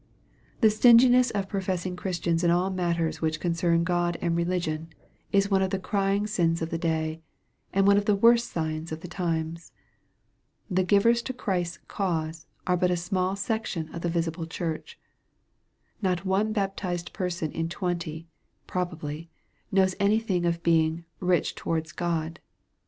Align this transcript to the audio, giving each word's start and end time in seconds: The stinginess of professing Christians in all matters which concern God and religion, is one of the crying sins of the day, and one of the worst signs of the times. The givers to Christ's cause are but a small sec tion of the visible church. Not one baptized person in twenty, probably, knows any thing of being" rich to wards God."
The 0.61 0.71
stinginess 0.71 1.29
of 1.29 1.47
professing 1.47 1.95
Christians 1.95 2.43
in 2.43 2.49
all 2.49 2.71
matters 2.71 3.21
which 3.21 3.39
concern 3.39 3.83
God 3.83 4.17
and 4.19 4.35
religion, 4.35 4.87
is 5.31 5.51
one 5.51 5.61
of 5.61 5.69
the 5.69 5.77
crying 5.77 6.25
sins 6.25 6.59
of 6.63 6.71
the 6.71 6.77
day, 6.79 7.21
and 7.71 7.85
one 7.85 7.97
of 7.97 8.05
the 8.05 8.15
worst 8.15 8.49
signs 8.49 8.91
of 8.91 9.01
the 9.01 9.07
times. 9.07 9.73
The 10.71 10.83
givers 10.83 11.21
to 11.21 11.33
Christ's 11.33 11.77
cause 11.87 12.47
are 12.65 12.75
but 12.77 12.89
a 12.89 12.97
small 12.97 13.35
sec 13.35 13.67
tion 13.67 13.93
of 13.93 14.01
the 14.01 14.09
visible 14.09 14.47
church. 14.47 14.97
Not 16.01 16.25
one 16.25 16.51
baptized 16.51 17.13
person 17.13 17.51
in 17.51 17.69
twenty, 17.69 18.25
probably, 18.65 19.29
knows 19.71 19.93
any 19.99 20.17
thing 20.17 20.47
of 20.47 20.63
being" 20.63 21.05
rich 21.19 21.53
to 21.53 21.69
wards 21.69 21.91
God." 21.91 22.39